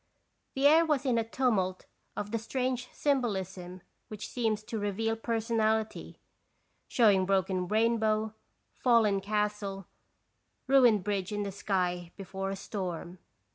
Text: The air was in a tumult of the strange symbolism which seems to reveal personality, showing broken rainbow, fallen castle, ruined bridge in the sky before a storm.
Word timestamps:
The 0.55 0.65
air 0.65 0.83
was 0.83 1.05
in 1.05 1.19
a 1.19 1.23
tumult 1.23 1.85
of 2.17 2.31
the 2.31 2.39
strange 2.39 2.89
symbolism 2.91 3.83
which 4.07 4.27
seems 4.29 4.63
to 4.63 4.79
reveal 4.79 5.15
personality, 5.15 6.17
showing 6.87 7.27
broken 7.27 7.67
rainbow, 7.67 8.33
fallen 8.73 9.21
castle, 9.21 9.85
ruined 10.65 11.03
bridge 11.03 11.31
in 11.31 11.43
the 11.43 11.51
sky 11.51 12.11
before 12.15 12.49
a 12.49 12.55
storm. 12.55 13.19